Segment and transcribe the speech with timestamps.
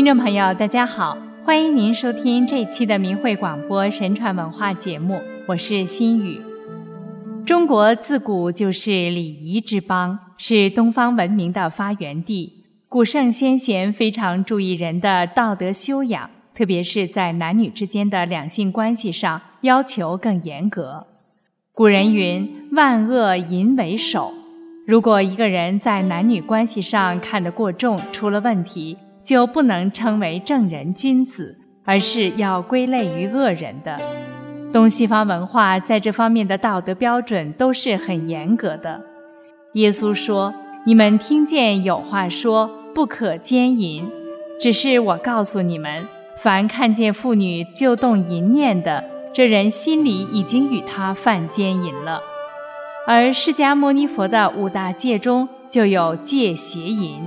[0.00, 6.40] 听众朋友，大家好，欢迎您收听这期的明慧广播神传文化节目，我是心雨。
[7.44, 12.64] 中国自古就是礼仪之邦，是东方文明的发源地。
[12.88, 21.06] 古圣先贤非常注意人的道德修养，特别是在男女之间的两性关系上，要求更严格。
[21.74, 24.32] 古人云：“万恶淫为首。”
[24.88, 28.96] 如果一个人在男女关系上看得过重，出了问题。
[29.22, 33.96] 就不能称为正人君子，而是要归类于恶人的。
[34.72, 39.00] 东西方文化在这方面的道德标准都是很严格的。
[39.74, 40.54] 耶稣说
[40.86, 44.08] ：“你们听见有话说不可奸淫，
[44.60, 46.06] 只是我告诉你们，
[46.42, 52.20] 凡看见妇女就动淫念的，这人心里已经与他犯奸淫了。”
[53.06, 57.18] 而释迦牟尼佛的五大戒中就有戒邪淫。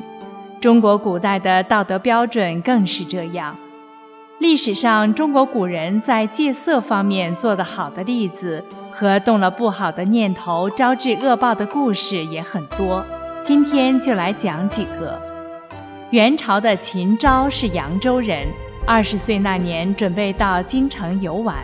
[0.64, 3.54] 中国古代的道德标准更是这样。
[4.40, 13.06] 历史上，中国古人在戒色方面做得好的例子和动了不好的念头招致恶报的故事也很多。
[13.42, 15.22] 今天就来讲几个。
[16.12, 18.48] 元朝的秦昭是扬州人，
[18.88, 21.58] 二十岁那年准备到京城游玩，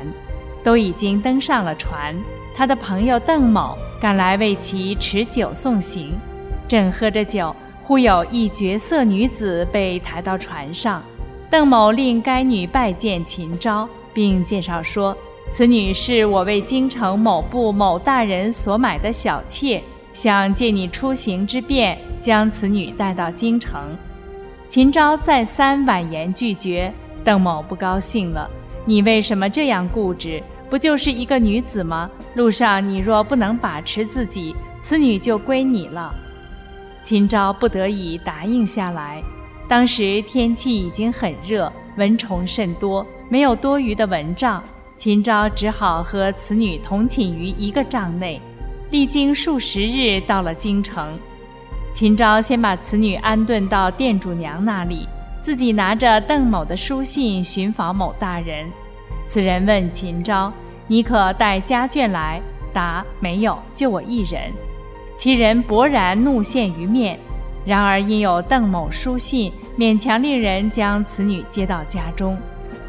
[0.61, 2.13] 都已经登上了船。
[2.53, 6.19] 他的朋友邓某赶来为其持酒送行，
[6.67, 7.55] 正喝着酒。
[7.89, 11.01] 忽有一绝色女子被抬到船上，
[11.49, 15.17] 邓某令该女拜见秦昭，并介绍说
[15.49, 19.81] ：“此女是我为京城某部某大人所买的小妾，
[20.13, 23.81] 想借你出行之便，将此女带到京城。”
[24.69, 28.47] 秦昭再三婉言拒绝，邓某不高兴了
[28.85, 30.39] ：“你为什么这样固执？
[30.69, 32.07] 不就是一个女子吗？
[32.35, 36.13] 路上你若不能把持自己，此女就归你了。”
[37.09, 39.19] 秦昭不得已答应下来。
[39.67, 44.63] 当时天气已经很热，蚊虫甚多，没有多余的蚊帐，
[44.95, 48.39] 秦昭只好和此女同寝于一个帐内。
[48.91, 51.17] 历经数十日，到了京城，
[51.91, 55.09] 秦昭先把此女安顿到店主娘那里，
[55.41, 58.67] 自己拿着邓某的书信寻访某大人。
[59.25, 60.53] 此人问秦昭
[60.85, 62.39] ：“你可带家眷来？”
[62.71, 64.53] 答：“没有，就我一人。”
[65.19, 67.19] 其人勃然怒现于面，
[67.65, 72.37] 然而因有邓某书信，勉强令人将此女接到家中。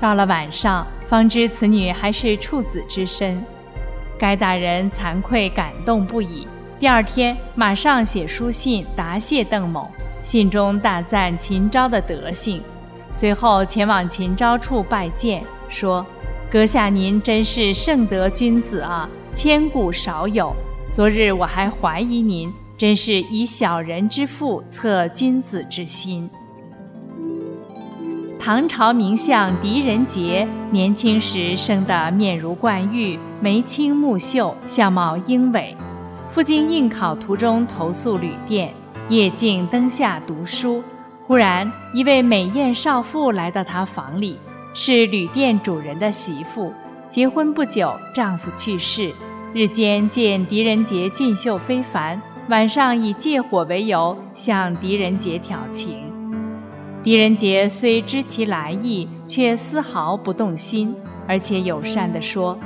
[0.01, 3.45] 到了晚上，方知此女还是处子之身，
[4.17, 6.47] 该大人惭愧感动不已。
[6.79, 9.91] 第二天，马上写书信答谢邓某，
[10.23, 12.63] 信中大赞秦昭的德行。
[13.11, 16.07] 随后前往秦昭处拜见，说
[16.49, 20.55] ：“阁下您真是圣德君子啊，千古少有。”
[20.91, 26.29] 昨日我还怀疑您，真是以小人之腹测君子之心。
[28.41, 35.77] 唐朝名相狄仁杰年轻时生得面如冠玉，眉清目秀，相貌英伟。
[36.29, 38.75] 赴京应考途中投宿旅店，
[39.09, 40.83] 夜静灯下读书，
[41.25, 44.37] 忽然一位美艳少妇来到他房里，
[44.75, 46.73] 是旅店主人的媳妇，
[47.09, 49.13] 结婚不久，丈夫去世。
[49.53, 56.05] 日间见狄仁杰俊秀非凡，晚上以借火为由向狄仁杰挑情。
[57.03, 60.95] 狄仁杰虽知其来意，却丝毫不动心，
[61.27, 62.57] 而且友善地说：“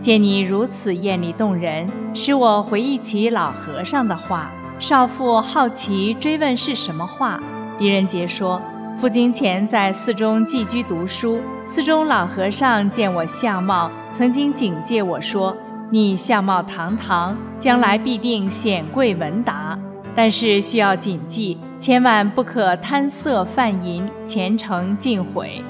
[0.00, 7.36] 见你如此艳丽动人，使我回忆起老和尚的话。”少妇好奇追问是什么话，
[7.80, 8.62] 狄仁杰说
[9.00, 15.56] ：“赴京前在寺中寄居读书，寺中老和尚见我相貌，曾经警戒我说。”
[15.90, 19.78] 你相貌堂堂，将来必定显贵文达，
[20.14, 25.64] 但是需要谨记，千万不可贪色犯淫，前程尽毁。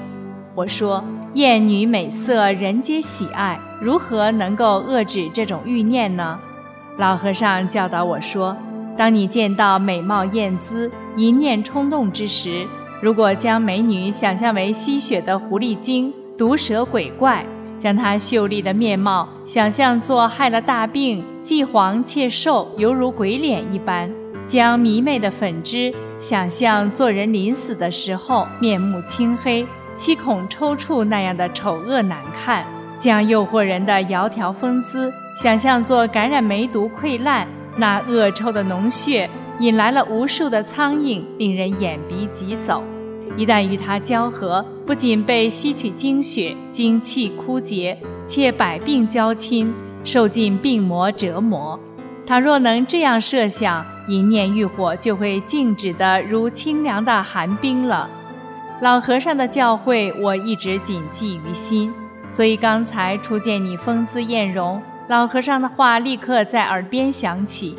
[0.55, 1.01] 我说，
[1.35, 6.37] 艳女美色，人皆喜爱，如何能够遏制这种欲念呢？
[6.97, 8.57] 老和尚教导我说，
[8.97, 12.67] 当你见到美貌艳姿、一念冲动之时，
[13.01, 17.45] 如果将美女想象为吸血的狐狸精、毒蛇鬼怪。
[17.79, 24.09] 将她秀丽的面貌想象作害了大病，既黄且瘦，犹如鬼脸一般；
[24.45, 29.65] 将迷媚的粉脂想象做人临死的时候面目青黑、
[29.95, 32.63] 七孔抽搐那样的丑恶难看；
[32.99, 35.11] 将诱惑人的窈窕风姿
[35.41, 37.47] 想象作感染梅毒溃烂，
[37.77, 39.29] 那恶臭的脓血
[39.61, 42.83] 引来了无数的苍蝇，令人眼鼻疾走。
[43.39, 47.97] 一旦与他交合，不仅被吸取精血、精气枯竭，
[48.27, 51.79] 且百病交侵，受尽病魔折磨。
[52.27, 58.09] 倘若能这样设想，一念欲火就会静止的如清凉的寒冰了。
[58.81, 61.93] 老和尚的教诲我一直谨记于心，
[62.29, 67.77] 所以刚才初见你风姿艳容，老和尚的话立刻在耳边响起。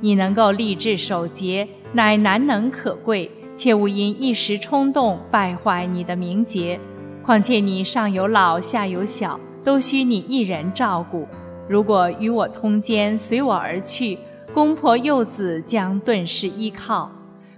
[0.00, 3.28] 你能够立志守节，乃难能可贵，
[3.60, 6.80] 切勿因一时冲动败坏你的名节。
[7.22, 11.28] 况且你上有老，下有小，都需你一人照顾。
[11.68, 14.16] 如果与我通奸，随我而去，
[14.54, 17.12] 公婆幼子将顿时依靠。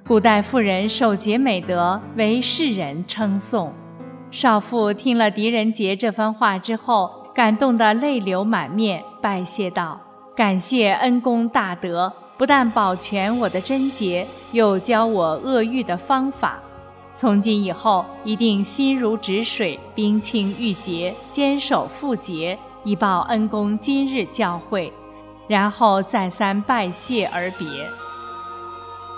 [0.04, 3.72] 古代妇人守节美德，为世人称颂。
[4.32, 10.00] 少妇听了狄仁杰这番话之后，感动得泪流满面，拜谢道
[10.34, 12.12] ：“感谢恩公大德。”
[12.42, 16.60] 不但保全我的贞洁，又教我恶欲的方法。
[17.14, 24.90] 从今以后，一定心如止水，冰清玉洁，坚守妇节，以报恩公今日教诲。
[25.46, 27.68] 然后再三拜谢而别。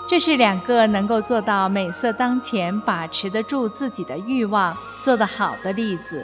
[0.07, 6.23] 这是两个能够做到美色当前，把持得住自己的欲望，做得好的例子。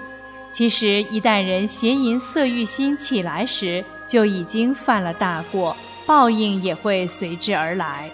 [0.51, 5.75] 其实，一旦人邪淫色欲心起来时，就已经犯了大过。
[6.11, 8.09] 报应也会随之而来。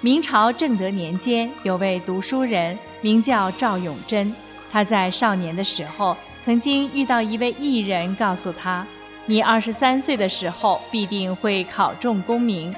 [0.00, 4.32] 明朝正德年间，有位读书人名叫赵永贞。
[4.70, 8.86] 他在少年的时候，曾经遇到一位艺人，告诉他
[9.26, 12.72] ：“你二十三岁的时候，必定会考中功名。”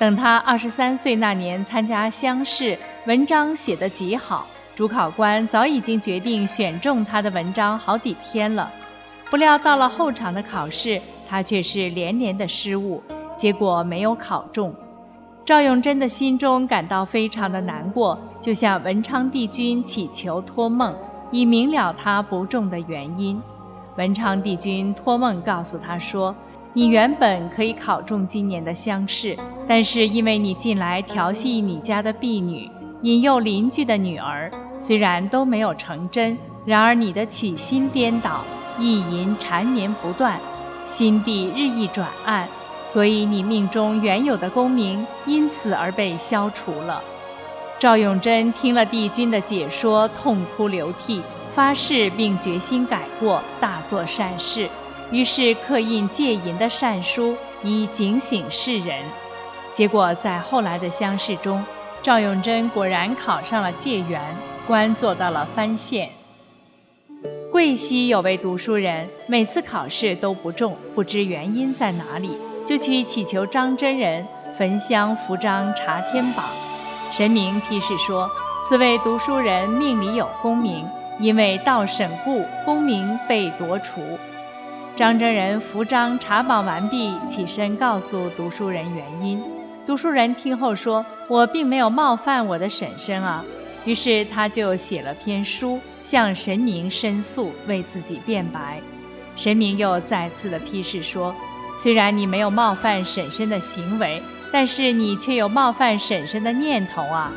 [0.00, 8.72] 等他二十三岁那年参加乡试，文章写得极好，主考官早已经决定选中他的文章好几天了。
[9.28, 10.98] 不料到了后场的考试，
[11.28, 13.02] 他却是连连的失误。
[13.44, 14.74] 结果没有考中，
[15.44, 20.94] 赵永贞的心中感到非常的难过，就向文昌帝君祈求托梦，
[21.30, 23.38] 以明了他不中的原因。
[23.98, 26.34] 文昌帝君托梦告诉他说
[26.72, 29.36] ：“你原本可以考中今年的乡试，
[29.68, 32.70] 但是因为你近来调戏你家的婢女，
[33.02, 34.50] 引诱邻居的女儿，
[34.80, 38.40] 虽然都没有成真，然而你的起心颠倒，
[38.78, 40.40] 意淫缠绵不断，
[40.86, 42.48] 心地日益转暗。”
[42.84, 47.02] 所以你命中原有的功名因此而被消除了。
[47.78, 51.22] 赵永贞听了帝君的解说，痛哭流涕，
[51.54, 54.68] 发誓并决心改过，大做善事。
[55.10, 58.98] 于是刻印戒淫的善书，以警醒世人。
[59.72, 61.62] 结果在后来的乡试中，
[62.00, 64.20] 赵永贞果然考上了解元，
[64.66, 66.08] 官做到了藩县。
[67.50, 72.38] 贵溪有位读书人，每次考试都不中，不知原因在哪里。
[72.64, 74.26] 就去祈求张真人
[74.56, 76.44] 焚香扶章查天榜，
[77.12, 78.26] 神明批示说，
[78.66, 80.86] 此位读书人命里有功名，
[81.20, 84.00] 因为到审故，功名被夺除。
[84.96, 89.42] 张真人扶章查榜完毕，起身告诉读书人原因。
[89.86, 93.44] 读书人听后说：“我并没有冒犯我的婶婶啊。”
[93.84, 98.80] 于是他就写了篇书，向神明申诉，为自己辩白。
[99.36, 101.34] 神明又再次的批示说。
[101.76, 104.22] 虽然你没有冒犯婶婶的行为，
[104.52, 107.32] 但是你却有冒犯婶婶的念头啊！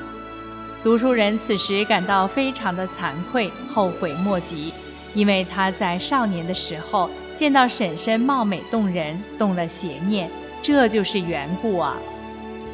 [0.83, 4.71] 读书人此时感到非常的惭愧，后悔莫及，
[5.13, 10.29] 因为他在少年的时候见到婶婶貌美动人，动了邪念，
[10.61, 11.97] 这就是缘故啊！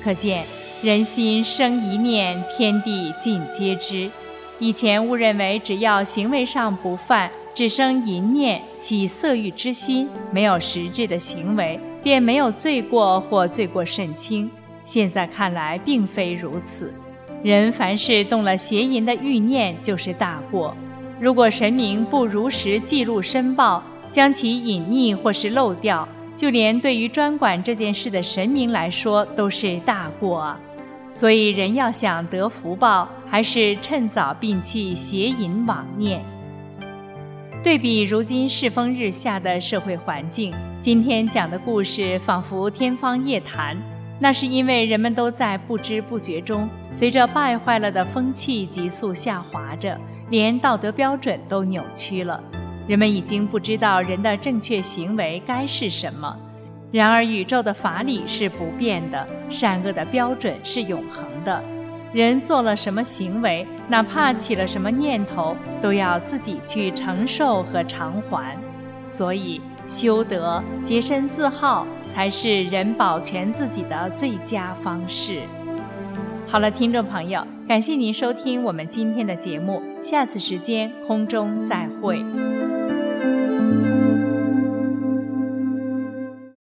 [0.03, 0.43] 可见
[0.81, 4.11] 人心生一念，天地尽皆知。
[4.59, 7.31] 以前误认为只要行为上不犯。
[7.53, 14.49] 只生淫念，起色欲之心，没有实质的行为，便没有罪过或罪过甚轻。
[14.83, 16.93] 现在看来，并非如此。
[17.43, 20.75] 人凡是动了邪淫的欲念，就是大过。
[21.19, 30.59] 如果神明不如实记录申报，将其隐匿或是漏掉，就连对于专管这件事的神明来说，都是大过啊。
[31.11, 36.32] 所以，人要想得福报，还是趁早摒弃邪淫妄念。
[37.63, 43.77] 对比如今世风日下的社会环境，今天讲的故事仿佛天方夜谭。
[44.19, 49.97] 那是因为人们都在不知不觉中，随着败坏了的风气急速下滑着，
[50.29, 52.43] 连道德标准都扭曲了。
[52.85, 56.37] 人们已经不知道人的正确行为该是什么。
[56.91, 61.63] 然而，宇宙的法理是不变的，善恶的标准是永恒的。
[62.13, 68.55] 人做了什么行为，哪怕起了什么念头，都要自己去承受和偿还。
[69.07, 75.41] 所以，修德、洁身自好，才是人保全自己的最佳方式。
[76.47, 82.23] 好了，听众朋友，感谢您收听我们今天的节目，下次时间空中再会。